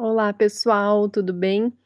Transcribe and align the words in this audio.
Olá, 0.00 0.32
pessoal, 0.32 1.08
tudo 1.08 1.32
bem? 1.32 1.76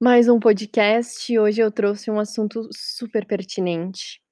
Mais 0.00 0.30
um 0.30 0.40
podcast. 0.40 1.38
Hoje 1.38 1.60
eu 1.60 1.70
trouxe 1.70 2.10
um 2.10 2.18
assunto 2.18 2.70
super 2.72 3.26
pertinente 3.26 4.22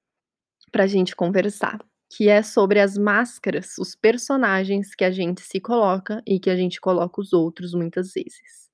pra 0.71 0.87
gente 0.87 1.15
conversar, 1.15 1.77
que 2.11 2.27
é 2.27 2.41
sobre 2.41 2.79
as 2.79 2.97
máscaras, 2.97 3.77
os 3.77 3.95
personagens 3.95 4.95
que 4.95 5.03
a 5.03 5.11
gente 5.11 5.41
se 5.41 5.59
coloca 5.59 6.23
e 6.25 6.39
que 6.39 6.49
a 6.49 6.55
gente 6.55 6.81
coloca 6.81 7.21
os 7.21 7.33
outros 7.33 7.75
muitas 7.75 8.13
vezes. 8.13 8.67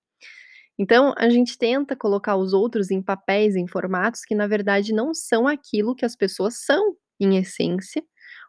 Então, 0.79 1.13
a 1.17 1.29
gente 1.29 1.57
tenta 1.57 1.93
colocar 1.93 2.37
os 2.37 2.53
outros 2.53 2.91
em 2.91 3.01
papéis, 3.01 3.57
em 3.57 3.67
formatos 3.67 4.21
que 4.21 4.33
na 4.33 4.47
verdade 4.47 4.93
não 4.93 5.13
são 5.13 5.49
aquilo 5.49 5.95
que 5.95 6.05
as 6.05 6.15
pessoas 6.15 6.63
são 6.63 6.95
em 7.19 7.35
essência 7.35 8.01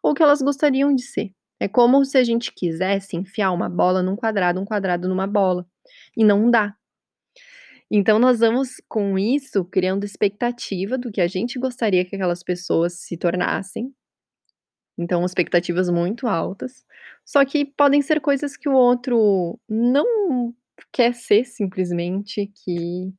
ou 0.05 0.15
que 0.15 0.23
elas 0.23 0.41
gostariam 0.41 0.95
de 0.95 1.03
ser. 1.03 1.33
É 1.63 1.69
como 1.69 2.05
se 2.05 2.19
a 2.19 2.25
gente 2.25 2.53
quisesse 2.53 3.17
enfiar 3.17 3.53
uma 3.53 3.69
bola 3.69 4.03
num 4.03 4.17
quadrado, 4.17 4.61
um 4.61 4.65
quadrado 4.65 5.09
numa 5.09 5.29
bola, 5.29 5.65
e 6.17 6.25
não 6.25 6.51
dá. 6.51 6.75
Então 7.89 8.19
nós 8.19 8.41
vamos, 8.41 8.83
com 8.89 9.17
isso, 9.17 9.65
criando 9.67 10.03
expectativa 10.05 10.99
do 10.99 11.13
que 11.13 11.21
a 11.21 11.29
gente 11.29 11.61
gostaria 11.61 12.05
que 12.05 12.17
aquelas 12.17 12.43
pessoas 12.43 12.95
se 12.95 13.17
tornassem. 13.17 13.95
Então 14.99 15.25
expectativas 15.25 15.89
muito 15.89 16.27
altas, 16.27 16.85
só 17.25 17.45
que 17.45 17.65
podem 17.65 18.03
ser 18.03 18.21
coisas 18.21 18.57
que 18.57 18.69
o 18.69 18.75
outro 18.75 19.57
não 19.69 20.53
quer 20.93 21.15
ser 21.15 21.45
simplesmente, 21.45 22.51
que, 22.65 23.13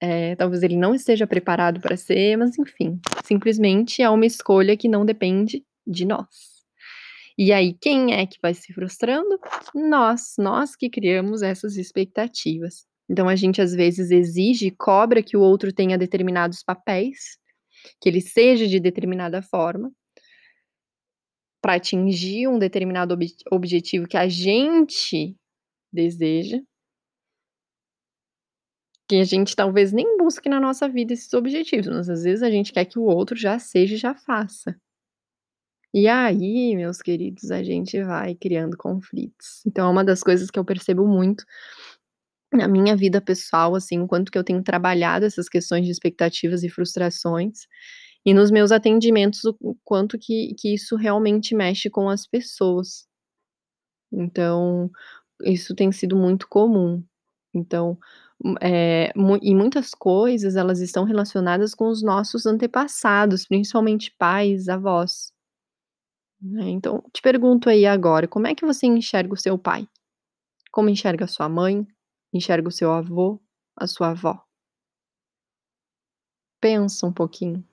eh, 0.00 0.36
talvez 0.36 0.62
ele 0.62 0.76
não 0.76 0.94
esteja 0.94 1.26
preparado 1.26 1.80
pra 1.80 1.96
ser, 1.96 2.36
mas 2.38 2.58
enfim, 2.58 3.00
simplesmente 3.24 4.02
é 4.02 4.10
uma 4.10 4.26
escolha 4.26 4.76
que 4.76 4.88
não 4.88 5.04
depende 5.04 5.64
de 5.86 6.06
nós. 6.06 6.57
E 7.38 7.52
aí 7.52 7.72
quem 7.72 8.14
é 8.14 8.26
que 8.26 8.38
vai 8.42 8.52
se 8.52 8.72
frustrando? 8.72 9.38
Nós, 9.72 10.34
nós 10.36 10.74
que 10.74 10.90
criamos 10.90 11.40
essas 11.40 11.76
expectativas. 11.76 12.84
Então 13.08 13.28
a 13.28 13.36
gente 13.36 13.62
às 13.62 13.72
vezes 13.72 14.10
exige, 14.10 14.72
cobra 14.72 15.22
que 15.22 15.36
o 15.36 15.40
outro 15.40 15.72
tenha 15.72 15.96
determinados 15.96 16.64
papéis, 16.64 17.38
que 18.00 18.08
ele 18.08 18.20
seja 18.20 18.66
de 18.66 18.80
determinada 18.80 19.40
forma 19.40 19.92
pra 21.62 21.74
atingir 21.74 22.48
um 22.48 22.58
determinado 22.58 23.14
ob 23.14 23.26
objetivo 23.52 24.08
que 24.08 24.16
a 24.16 24.28
gente 24.28 25.36
deseja. 25.92 26.60
Que 29.08 29.16
a 29.16 29.24
gente 29.24 29.56
talvez 29.56 29.92
nem 29.92 30.18
busque 30.18 30.48
na 30.48 30.60
nossa 30.60 30.88
vida 30.88 31.12
esses 31.12 31.32
objetivos, 31.32 31.86
mas 31.88 32.10
às 32.10 32.24
vezes 32.24 32.42
a 32.42 32.50
gente 32.50 32.72
quer 32.72 32.84
que 32.84 32.98
o 32.98 33.04
outro 33.04 33.36
já 33.36 33.58
seja 33.58 33.94
e 33.94 33.98
já 33.98 34.14
faça. 34.14 34.76
E 35.94 36.06
aí, 36.06 36.76
meus 36.76 37.00
queridos, 37.00 37.50
a 37.50 37.62
gente 37.62 38.02
vai 38.02 38.34
criando 38.34 38.76
conflitos. 38.76 39.62
Então 39.66 39.86
é 39.88 39.90
uma 39.90 40.04
das 40.04 40.22
coisas 40.22 40.50
que 40.50 40.58
eu 40.58 40.64
percebo 40.64 41.06
muito 41.06 41.44
na 42.52 42.66
minha 42.66 42.96
vida 42.96 43.20
pessoal, 43.20 43.74
assim, 43.74 44.00
o 44.00 44.06
quanto 44.08 44.32
que 44.32 44.38
eu 44.38 44.44
tenho 44.44 44.62
trabalhado 44.62 45.26
essas 45.26 45.48
questões 45.48 45.84
de 45.84 45.92
expectativas 45.92 46.62
e 46.62 46.68
frustrações, 46.70 47.66
e 48.24 48.34
nos 48.34 48.50
meus 48.50 48.72
atendimentos 48.72 49.44
o 49.60 49.76
quanto 49.84 50.18
que 50.18 50.54
que 50.58 50.74
isso 50.74 50.96
realmente 50.96 51.54
mexe 51.54 51.90
com 51.90 52.08
as 52.08 52.26
pessoas. 52.26 53.06
Então, 54.12 54.90
isso 55.44 55.74
tem 55.74 55.92
sido 55.92 56.16
muito 56.16 56.48
comum. 56.48 57.02
Então, 57.54 57.98
hum, 58.44 58.54
mui 59.16 59.38
e 59.42 59.54
muitas 59.54 59.92
coisas 59.94 60.56
elas 60.56 60.80
estão 60.80 61.04
relacionadas 61.04 61.74
com 61.74 61.88
os 61.88 62.02
nossos 62.02 62.46
antepassados, 62.46 63.46
principalmente 63.46 64.14
pais, 64.18 64.68
avós. 64.68 65.32
Né, 66.40 66.68
então, 66.70 67.02
te 67.12 67.20
pergunto 67.20 67.68
aí 67.68 67.84
agora, 67.84 68.28
como 68.28 68.46
é 68.46 68.54
que 68.54 68.64
você 68.64 68.86
enxerga 68.86 69.34
o 69.34 69.36
seu 69.36 69.58
pai? 69.58 69.88
Como 70.72 70.88
enxerga 70.90 71.24
a 71.26 71.28
sua 71.28 71.48
mãe? 71.48 71.86
Enxerga 72.32 72.68
o 72.68 72.72
seu 72.72 72.92
avô? 72.92 73.40
A 73.76 73.86
sua 73.86 74.10
avó? 74.10 74.44
Pensa 76.60 77.06
um 77.06 77.12
pouquinho. 77.12 77.64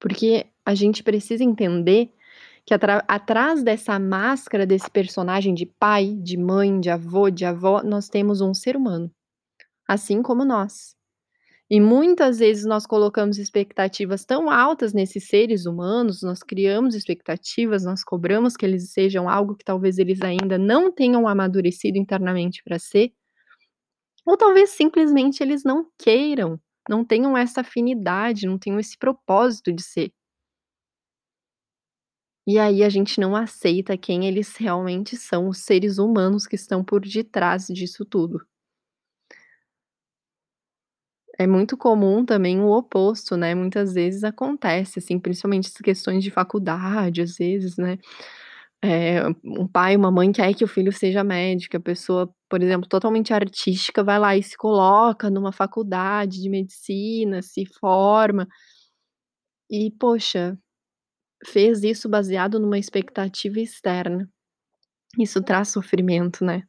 Porque 0.00 0.46
a 0.64 0.74
gente 0.74 1.02
precisa 1.02 1.42
entender 1.42 2.12
que 2.64 2.74
atrás 2.74 3.62
dessa 3.62 3.98
máscara, 3.98 4.66
desse 4.66 4.90
personagem 4.90 5.54
de 5.54 5.64
pai, 5.66 6.14
de 6.14 6.36
mãe, 6.36 6.78
de 6.80 6.90
avô, 6.90 7.30
de 7.30 7.44
avó, 7.44 7.82
nós 7.82 8.08
temos 8.08 8.40
um 8.40 8.52
ser 8.52 8.76
humano, 8.76 9.10
assim 9.88 10.22
como 10.22 10.44
nós. 10.44 10.97
E 11.70 11.80
muitas 11.80 12.38
vezes 12.38 12.64
nós 12.64 12.86
colocamos 12.86 13.38
expectativas 13.38 14.24
tão 14.24 14.50
altas 14.50 14.94
nesses 14.94 15.28
seres 15.28 15.66
humanos, 15.66 16.22
nós 16.22 16.42
criamos 16.42 16.94
expectativas, 16.94 17.84
nós 17.84 18.02
cobramos 18.02 18.56
que 18.56 18.64
eles 18.64 18.90
sejam 18.90 19.28
algo 19.28 19.54
que 19.54 19.64
talvez 19.64 19.98
eles 19.98 20.20
ainda 20.22 20.56
não 20.58 20.90
tenham 20.90 21.28
amadurecido 21.28 21.98
internamente 21.98 22.62
pra 22.64 22.78
ser 22.78 23.12
ou 24.24 24.36
talvez 24.36 24.70
simplesmente 24.70 25.42
eles 25.42 25.64
não 25.64 25.90
queiram, 25.98 26.60
não 26.88 27.04
tenham 27.04 27.36
essa 27.36 27.62
afinidade, 27.62 28.46
não 28.46 28.58
tenham 28.58 28.78
esse 28.78 28.96
propósito 28.96 29.72
de 29.72 29.82
ser. 29.82 30.12
E 32.44 32.58
aí 32.58 32.82
a 32.82 32.88
gente 32.88 33.20
não 33.20 33.36
aceita 33.36 33.96
quem 33.96 34.26
eles 34.26 34.56
realmente 34.56 35.16
são, 35.16 35.48
os 35.48 35.58
seres 35.58 35.98
humanos 35.98 36.48
que 36.48 36.56
estão 36.56 36.82
por 36.82 37.00
detrás 37.02 37.68
disso 37.68 38.04
tudo. 38.04 38.40
É 41.40 41.46
muito 41.46 41.76
comum 41.76 42.24
também 42.24 42.58
o 42.60 42.68
oposto, 42.72 43.36
né, 43.36 43.54
muitas 43.54 43.94
vezes 43.94 44.24
acontece, 44.24 44.98
assim, 44.98 45.20
principalmente 45.20 45.66
essas 45.68 45.80
questões 45.80 46.24
de 46.24 46.32
faculdade, 46.32 47.22
às 47.22 47.36
vezes, 47.36 47.76
né, 47.76 47.96
eh, 48.84 49.22
um 49.44 49.66
pai 49.68 49.96
uma 49.96 50.10
mãe 50.10 50.32
quer 50.32 50.54
que 50.54 50.64
o 50.64 50.68
filho 50.68 50.92
seja 50.92 51.24
médico, 51.24 51.76
a 51.76 51.80
pessoa, 51.80 52.30
por 52.50 52.62
exemplo, 52.62 52.88
totalmente 52.88 53.32
artística, 53.34 54.04
vai 54.04 54.18
lá 54.18 54.36
e 54.36 54.42
se 54.42 54.56
coloca 54.56 55.30
numa 55.30 55.52
faculdade 55.52 56.42
de 56.42 56.50
medicina, 56.50 57.42
se 57.42 57.66
forma 57.80 58.48
e, 59.70 59.90
poxa, 59.90 60.58
fez 61.46 61.84
isso 61.84 62.08
baseado 62.08 62.60
numa 62.60 62.78
expectativa 62.78 63.60
externa. 63.60 64.28
Isso 65.18 65.42
traz 65.42 65.68
sofrimento, 65.70 66.44
né. 66.44 66.64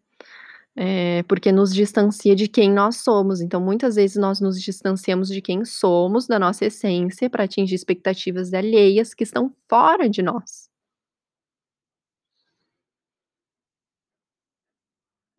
Eh, 0.82 1.24
porque 1.28 1.52
nos 1.52 1.74
distancia 1.76 2.34
de 2.38 2.48
quem 2.48 2.72
nós 2.72 2.98
somos, 2.98 3.42
então 3.42 3.60
muitas 3.60 3.96
vezes 3.98 4.16
nós 4.16 4.40
nos 4.40 4.62
distanciamos 4.62 5.28
de 5.28 5.42
quem 5.42 5.66
somos, 5.66 6.26
da 6.26 6.40
nossa 6.40 6.68
essência, 6.68 7.30
pra 7.30 7.44
atingir 7.44 7.76
expectativas 7.76 8.54
alheias 8.54 9.14
que 9.14 9.26
estão 9.26 9.54
fora 9.70 10.10
de 10.10 10.22
nós. 10.24 10.70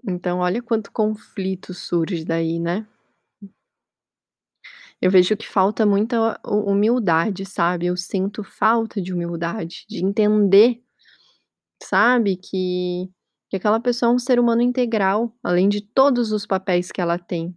Então 0.06 0.38
olha 0.38 0.62
quanto 0.62 0.92
conflito 0.92 1.74
surge 1.74 2.24
daí, 2.24 2.58
né. 2.60 2.86
Eu 5.02 5.10
vejo 5.10 5.34
que 5.36 5.48
falta 5.48 5.86
muita 5.86 6.38
hu 6.44 6.70
humildade, 6.70 7.46
sabe, 7.46 7.86
eu 7.86 7.96
sinto 7.96 8.44
falta 8.44 9.00
de 9.00 9.14
humildade, 9.14 9.86
de 9.88 10.04
entender, 10.04 10.82
sabe, 11.82 12.36
que 12.36 13.10
que 13.50 13.56
aquela 13.56 13.80
pessoa 13.80 14.12
é 14.12 14.14
um 14.14 14.18
ser 14.18 14.38
humano 14.38 14.62
integral, 14.62 15.34
além 15.42 15.68
de 15.68 15.80
todos 15.80 16.30
os 16.30 16.46
papéis 16.46 16.92
que 16.92 17.00
ela 17.00 17.18
tem. 17.18 17.52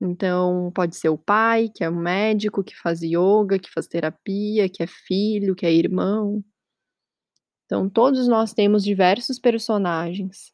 Então 0.00 0.72
pode 0.74 0.96
ser 0.96 1.08
o 1.08 1.16
pai, 1.16 1.68
que 1.68 1.84
é 1.84 1.88
um 1.88 1.94
médico, 1.94 2.64
que 2.64 2.76
faz 2.76 3.00
ioga, 3.00 3.60
que 3.60 3.70
faz 3.70 3.86
terapia, 3.86 4.68
que 4.68 4.82
é 4.82 4.86
filho, 4.88 5.54
que 5.54 5.64
é 5.64 5.72
irmão. 5.72 6.44
Então 7.64 7.88
todos 7.88 8.26
nós 8.26 8.52
temos 8.52 8.82
diversos 8.82 9.38
personagens. 9.38 10.52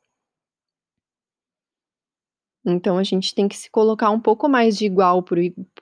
Então 2.66 2.98
a 2.98 3.02
gente 3.02 3.34
tem 3.34 3.48
que 3.48 3.56
se 3.56 3.70
colocar 3.70 4.10
um 4.10 4.20
pouco 4.20 4.46
mais 4.46 4.76
de 4.76 4.84
igual 4.84 5.24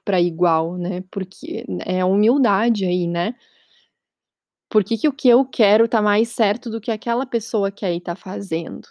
para 0.04 0.20
igual, 0.20 0.76
né, 0.78 1.02
porque 1.10 1.64
é 1.84 2.04
humildade 2.04 2.84
aí, 2.84 3.08
né. 3.08 3.34
Por 4.70 4.82
que 4.82 4.98
que 4.98 5.08
o 5.08 5.12
que 5.12 5.28
eu 5.28 5.44
quero 5.44 5.88
tá 5.88 6.02
mais 6.02 6.28
certo 6.30 6.68
do 6.70 6.80
que 6.80 6.90
aquela 6.90 7.24
pessoa 7.24 7.70
quer 7.70 7.94
e 7.94 8.00
tá 8.00 8.16
fazendo? 8.16 8.88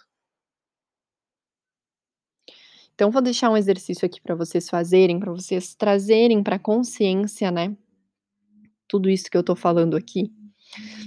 Então 2.94 3.10
vou 3.10 3.20
deixar 3.20 3.50
um 3.50 3.56
exercício 3.56 4.06
aqui 4.06 4.20
pra 4.22 4.34
vocês 4.34 4.70
fazerem, 4.70 5.20
pra 5.20 5.30
vocês 5.30 5.74
trazerem 5.74 6.42
pra 6.42 6.58
consciência, 6.58 7.50
né, 7.50 7.76
tudo 8.88 9.10
isso 9.10 9.30
que 9.30 9.36
eu 9.36 9.42
tô 9.42 9.56
falando 9.56 9.96
aqui. 9.96 10.30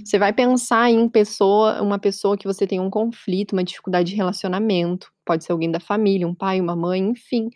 Você 0.04 0.18
vai 0.18 0.32
pensar 0.32 0.90
em 0.90 1.08
pessoa 1.08 1.82
uma 1.82 1.98
pessoa 1.98 2.36
que 2.36 2.46
você 2.46 2.66
tem 2.66 2.80
um 2.80 2.90
conflito, 2.90 3.52
uma 3.52 3.64
dificuldade 3.64 4.10
de 4.10 4.16
relacionamento, 4.16 5.10
pode 5.24 5.44
ser 5.44 5.52
alguém 5.52 5.70
da 5.70 5.80
família, 5.80 6.28
um 6.28 6.34
pai, 6.34 6.60
uma 6.60 6.76
mãe, 6.76 7.00
enfim, 7.00 7.48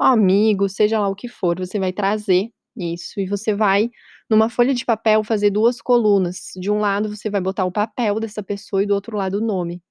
um 0.00 0.04
amigo, 0.04 0.68
seja 0.68 1.00
lá 1.00 1.08
o 1.08 1.16
que 1.16 1.28
for, 1.28 1.58
você 1.58 1.78
vai 1.78 1.92
trazer 1.92 2.50
isso 2.76 3.20
e 3.20 3.26
você 3.26 3.54
vai, 3.54 3.90
numa 4.30 4.48
folha 4.50 4.74
de 4.74 4.84
papel, 4.84 5.24
fazer 5.24 5.50
2 5.50 5.80
colunas, 5.82 6.50
de 6.56 6.70
um 6.70 6.78
lado 6.80 7.08
você 7.14 7.30
vai 7.30 7.40
botar 7.40 7.64
o 7.64 7.72
papel 7.72 8.20
dessa 8.20 8.42
pessoa 8.42 8.82
e 8.82 8.86
do 8.86 8.94
outro 8.94 9.16
lado 9.16 9.38
o 9.38 9.40
nome. 9.44 9.82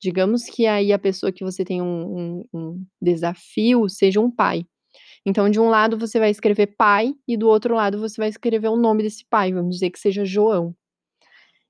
Digamos 0.00 0.44
que 0.46 0.66
aí 0.66 0.92
a 0.92 0.98
pessoa 0.98 1.32
que 1.32 1.44
você 1.44 1.64
tem 1.64 1.82
um 1.82 2.40
um 2.42 2.44
um 2.54 2.86
desafio 3.00 3.88
seja 3.88 4.20
um 4.20 4.30
pai. 4.30 4.66
Então 5.26 5.50
de 5.50 5.60
um 5.60 5.68
lado 5.70 5.98
você 5.98 6.18
vai 6.20 6.30
escrever 6.30 6.68
pai 6.76 7.14
e 7.28 7.36
do 7.36 7.48
outro 7.48 7.74
lado 7.76 7.98
você 8.00 8.20
vai 8.20 8.28
escrever 8.30 8.68
o 8.68 8.76
nome 8.76 9.02
desse 9.04 9.24
pai, 9.30 9.52
vamos 9.52 9.76
dizer 9.76 9.90
que 9.90 9.98
seja 10.00 10.24
João. 10.24 10.74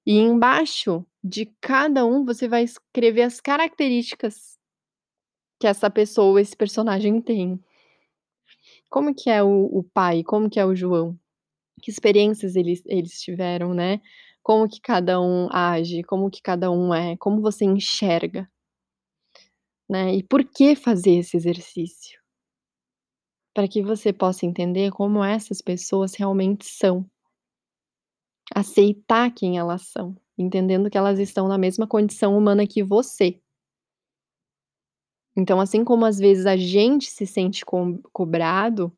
E 0.07 0.17
embaixo 0.19 1.05
De 1.25 1.47
cada 1.61 2.05
um, 2.07 2.25
você 2.25 2.49
vai 2.49 2.63
escrever 2.65 3.23
as 3.23 3.41
características 3.41 4.59
que 5.59 5.67
essa 5.67 5.89
pessoa, 5.91 6.41
esse 6.41 6.55
personagem 6.57 7.21
tem. 7.21 7.59
Como 8.89 9.13
que 9.15 9.29
é 9.31 9.43
o 9.43 9.53
o 9.79 9.83
pai? 9.83 10.23
Como 10.23 10.49
que 10.51 10.61
é 10.61 10.65
o 10.65 10.75
João? 10.75 11.19
Que 11.81 11.91
experiências 11.91 12.57
eles 12.57 12.83
eles 12.87 13.21
tiveram, 13.21 13.75
né? 13.75 14.01
Como 14.43 14.69
que 14.69 14.81
cada 14.81 15.21
um 15.21 15.49
age? 15.53 16.03
Como 16.03 16.31
que 16.31 16.43
cada 16.43 16.71
um 16.71 16.93
é? 16.95 17.17
Como 17.17 17.41
você 17.41 17.65
enxerga? 17.65 18.49
Né, 19.89 20.15
e 20.15 20.23
por 20.23 20.45
que 20.45 20.75
fazer 20.75 21.19
esse 21.19 21.37
exercício? 21.37 22.19
Para 23.55 23.69
que 23.69 23.83
você 23.83 24.13
possa 24.13 24.47
entender 24.47 24.91
como 24.91 25.23
essas 25.23 25.61
pessoas 25.61 26.15
realmente 26.15 26.65
são. 26.65 27.05
Aceitar 28.55 29.31
quem 29.35 29.59
elas 29.59 29.83
são, 29.89 30.17
entendendo 30.39 30.89
que 30.89 30.97
elas 30.97 31.19
estão 31.19 31.49
na 31.49 31.59
mesma 31.59 31.87
condição 31.87 32.37
humana 32.37 32.67
que 32.67 32.83
você. 32.83 33.41
Então, 35.37 35.61
assim 35.61 35.85
como 35.85 36.05
às 36.05 36.19
vezes 36.19 36.47
a 36.47 36.57
gente 36.57 37.11
se 37.11 37.27
sente 37.27 37.65
com 37.65 38.01
cobrado 38.13 38.93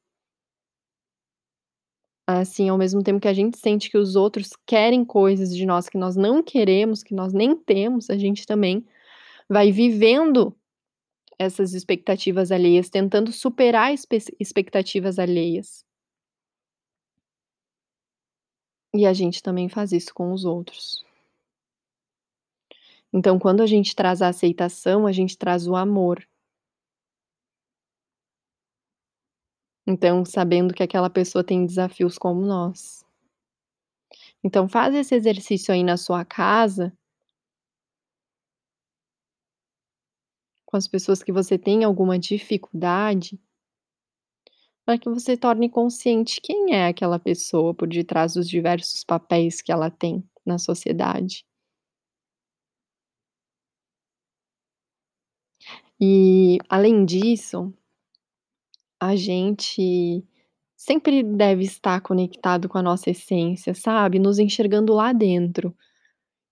assim, 2.26 2.69
ao 2.69 2.79
mesmo 2.79 3.03
tempo 3.03 3.21
que 3.21 3.29
a 3.29 3.35
gente 3.35 3.59
sente 3.59 3.91
que 3.91 3.99
os 3.99 4.17
outros 4.17 4.50
querem 4.67 5.05
coisas 5.05 5.55
de 5.55 5.67
nós 5.67 5.88
que 5.88 5.99
nós 5.99 6.17
não 6.17 6.43
queremos, 6.43 7.03
que 7.03 7.15
nós 7.15 7.32
nem 7.32 7.56
temos, 7.56 8.09
a 8.11 8.17
gente 8.17 8.47
também 8.47 8.85
vai 9.49 9.71
vivendo 9.71 10.56
essas 11.38 11.75
expectativas 11.75 12.50
alheias, 12.53 12.88
tentando 12.88 13.32
superar 13.32 13.93
expectativas 13.93 15.19
alheias. 15.19 15.85
E 18.94 19.06
a 19.06 19.12
gente 19.12 19.43
também 19.43 19.69
faz 19.69 19.93
isso 19.93 20.15
com 20.15 20.32
os 20.32 20.44
outros. 20.44 21.05
Então, 23.12 23.38
quando 23.38 23.62
a 23.62 23.67
gente 23.67 23.94
traz 23.94 24.23
a 24.23 24.29
aceitação, 24.29 25.06
a 25.06 25.12
gente 25.12 25.37
traz 25.37 25.67
o 25.67 25.76
amor. 25.76 26.26
Então, 29.86 30.25
sabendo 30.25 30.72
que 30.72 30.82
aquela 30.82 31.10
pessoa 31.10 31.44
tem 31.44 31.66
desafios 31.66 32.16
como 32.16 32.40
nós. 32.40 33.04
Então 34.42 34.69
faz 34.69 34.94
esse 34.94 35.14
exercício 35.14 35.72
aí 35.72 35.82
na 35.82 35.96
sua 35.96 36.22
casa 36.25 36.92
com 40.66 40.76
as 40.76 40.88
pessoas 40.88 41.22
que 41.22 41.32
você 41.32 41.56
tem 41.58 41.84
alguma 41.84 42.19
dificuldade 42.19 43.38
para 44.86 44.98
que 44.98 45.08
você 45.08 45.34
torne 45.36 45.69
consciente 45.70 46.40
quem 46.42 46.75
é 46.75 46.88
aquela 46.88 47.19
pessoa 47.19 47.72
por 47.75 47.88
detrás 47.88 48.34
dos 48.34 48.48
diversos 48.48 49.02
papéis 49.02 49.62
que 49.62 49.72
ela 49.72 49.90
tem 49.90 50.22
na 50.44 50.58
sociedade. 50.58 51.44
E, 56.00 56.58
além 56.69 57.04
disso 57.04 57.72
a 59.00 59.17
gente 59.17 60.25
sempre 60.76 61.23
deve 61.23 61.64
estar 61.64 62.00
conectado 62.00 62.69
com 62.69 62.79
a 62.79 62.82
nossa 62.82 63.11
essência, 63.11 63.75
sabe, 63.75 64.19
nos 64.19 64.38
enxergando 64.38 64.93
lá 64.94 65.12
dentro. 65.12 65.75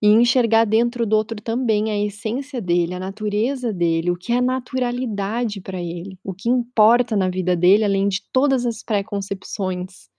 E 0.01 0.07
enxergar 0.07 0.65
dentro 0.65 1.05
do 1.05 1.15
outro 1.15 1.41
também 1.41 1.89
a 1.91 1.97
essência 1.97 2.61
dele, 2.61 2.93
a 2.93 2.99
natureza 2.99 3.73
dele, 3.73 4.11
o 4.11 4.17
que 4.17 4.33
é 4.33 4.41
naturalidade 4.41 5.61
para 5.61 5.81
ele, 5.81 6.19
o 6.23 6.33
que 6.33 6.49
importa 6.49 7.15
na 7.15 7.29
vida 7.29 7.55
dele, 7.55 7.85
além 7.85 8.09
de 8.09 8.21
todas 8.33 8.65
as 8.65 8.83
preconcepções 8.83 10.09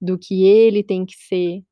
do 0.00 0.18
que 0.18 0.44
ele 0.44 0.82
tem 0.82 1.06
que 1.06 1.16
ser, 1.16 1.62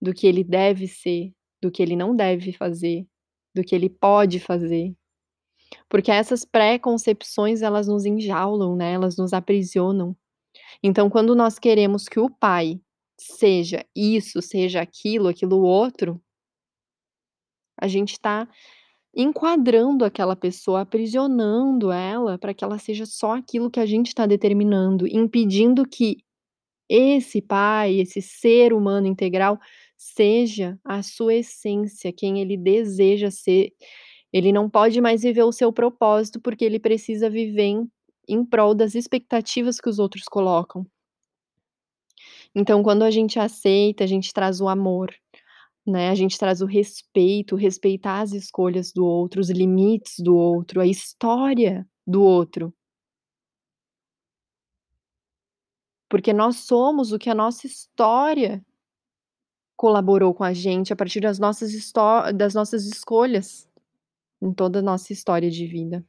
do 0.00 0.14
que 0.14 0.26
ele 0.26 0.44
deve 0.44 0.88
ser, 0.88 1.32
do 1.62 1.70
que 1.70 1.82
ele 1.82 1.96
não 1.96 2.16
deve 2.16 2.52
fazer, 2.52 3.06
do 3.54 3.64
que 3.64 3.74
ele 3.74 3.90
pode 3.90 4.40
fazer. 4.40 4.94
Porque 5.88 6.10
essas 6.10 6.44
preconcepções 6.44 7.62
elas 7.62 7.86
nos 7.88 8.04
enjaulam, 8.04 8.76
né, 8.76 8.92
elas 8.92 9.16
nos 9.16 9.32
aprisionam. 9.32 10.16
Então 10.82 11.10
quando 11.10 11.34
nós 11.34 11.58
queremos 11.58 12.08
que 12.08 12.20
o 12.20 12.30
pai 12.30 12.80
seja 13.18 13.84
isso, 13.94 14.40
seja 14.40 14.80
aquilo, 14.80 15.28
aquilo 15.28 15.60
outro 15.62 16.20
a 17.80 17.86
gente 17.86 18.18
tá 18.18 18.48
enquadrando 19.14 20.04
aquela 20.04 20.36
pessoa, 20.36 20.82
aprisionando 20.82 21.90
ela 21.90 22.38
para 22.38 22.52
que 22.52 22.64
ela 22.64 22.78
seja 22.78 23.06
só 23.06 23.36
aquilo 23.36 23.70
que 23.70 23.80
a 23.80 23.86
gente 23.86 24.14
tá 24.14 24.26
determinando, 24.26 25.06
impedindo 25.06 25.84
que 25.88 26.18
esse 26.88 27.40
pai, 27.40 28.00
esse 28.00 28.22
ser 28.22 28.72
humano 28.72 29.06
integral, 29.06 29.58
seja 29.96 30.78
a 30.84 31.02
sua 31.02 31.34
essência, 31.34 32.12
quem 32.12 32.40
ele 32.40 32.56
deseja 32.56 33.30
ser. 33.30 33.72
Ele 34.32 34.52
não 34.52 34.68
pode 34.68 35.00
mais 35.00 35.22
viver 35.22 35.42
o 35.44 35.52
seu 35.52 35.72
propósito, 35.72 36.40
porque 36.40 36.64
ele 36.64 36.78
precisa 36.78 37.30
viver 37.30 37.62
em 37.62 37.90
em 38.28 38.44
prol 38.44 38.74
das 38.74 38.94
expectativas 38.94 39.80
que 39.80 39.88
os 39.88 39.98
outros 39.98 40.24
colocam. 40.24 40.86
Então 42.54 42.82
quando 42.82 43.02
a 43.02 43.10
gente 43.10 43.38
aceita, 43.38 44.04
a 44.04 44.06
gente 44.06 44.32
traz 44.32 44.60
o 44.60 44.68
amor, 44.68 45.14
né, 45.86 46.10
a 46.10 46.14
gente 46.14 46.38
traz 46.38 46.60
o 46.60 46.66
respeito, 46.66 47.56
respeitar 47.56 48.20
as 48.20 48.32
escolhas 48.32 48.92
do 48.92 49.04
outro, 49.06 49.40
os 49.40 49.50
limites 49.50 50.16
do 50.18 50.36
outro, 50.36 50.80
a 50.80 50.86
história 50.86 51.86
do 52.06 52.22
outro. 52.22 52.74
Porque 56.10 56.32
nós 56.32 56.56
somos 56.56 57.12
o 57.12 57.18
que 57.18 57.28
a 57.30 57.34
nossa 57.34 57.66
história 57.66 58.64
colaborou 59.76 60.34
com 60.34 60.42
a 60.42 60.52
gente 60.52 60.92
a 60.92 60.96
partir 60.96 61.20
das 61.20 61.38
nossas 61.38 61.70
das 62.34 62.52
nossas 62.54 62.84
escolhas, 62.84 63.67
em 64.42 64.52
toda 64.52 64.80
a 64.80 64.82
nossa 64.82 65.12
história 65.12 65.50
de 65.50 65.66
vida. 65.66 66.04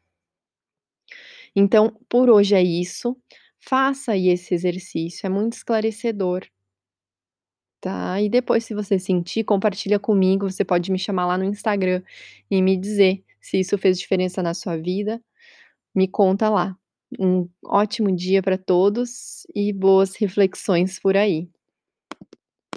Então, 1.55 1.95
por 2.09 2.29
hoje 2.29 2.55
é 2.55 2.63
isso, 2.63 3.15
faça 3.59 4.13
aí 4.13 4.29
esse 4.29 4.53
exercício, 4.53 5.25
é 5.27 5.29
muito 5.29 5.53
esclarecedor. 5.53 6.45
Tá, 7.81 8.21
e 8.21 8.29
depois 8.29 8.65
se 8.65 8.73
você 8.73 8.99
sentir, 8.99 9.45
compartilha 9.45 9.97
comigo, 9.97 10.49
você 10.51 10.65
pode 10.65 10.91
me 10.91 10.99
chamar 10.99 11.25
lá 11.27 11.37
no 11.37 11.45
Instagram 11.45 12.01
e 12.51 12.61
me 12.61 12.75
dizer 12.75 13.23
se 13.39 13.57
isso 13.59 13.77
fez 13.77 13.97
diferença 13.97 14.43
na 14.43 14.53
sua 14.53 14.75
vida, 14.77 15.21
me 15.95 16.07
conta 16.07 16.49
lá. 16.49 16.77
Um 17.19 17.49
ótimo 17.65 18.15
dia 18.15 18.43
para 18.43 18.57
todos 18.57 19.47
e 19.55 19.73
boas 19.73 20.15
reflexões 20.15 20.99
por 20.99 21.17
aí. 21.17 21.49